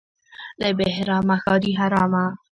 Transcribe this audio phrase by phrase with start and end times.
[0.61, 2.25] -له بهرامه ښادي حرامه.